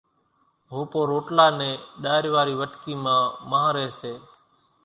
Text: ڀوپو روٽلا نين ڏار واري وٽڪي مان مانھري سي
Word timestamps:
ڀوپو 0.69 0.99
روٽلا 1.11 1.47
نين 1.57 1.75
ڏار 2.03 2.23
واري 2.33 2.53
وٽڪي 2.61 2.93
مان 3.03 3.23
مانھري 3.49 3.87
سي 3.99 4.13